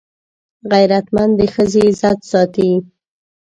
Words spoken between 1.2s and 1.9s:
د ښځې